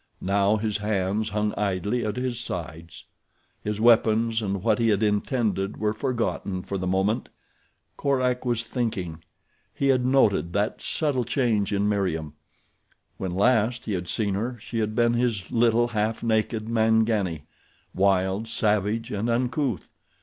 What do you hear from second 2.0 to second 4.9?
at his sides. His weapons and what he